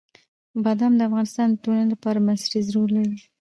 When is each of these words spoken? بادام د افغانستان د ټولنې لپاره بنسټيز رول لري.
بادام 0.63 0.93
د 0.97 1.01
افغانستان 1.09 1.47
د 1.49 1.55
ټولنې 1.63 1.87
لپاره 1.93 2.23
بنسټيز 2.25 2.65
رول 2.75 2.89
لري. 2.97 3.17